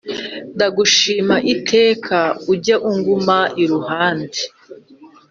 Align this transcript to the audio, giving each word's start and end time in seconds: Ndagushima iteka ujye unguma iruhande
Ndagushima 0.55 1.35
iteka 1.53 2.17
ujye 2.51 2.75
unguma 2.89 3.37
iruhande 3.63 4.39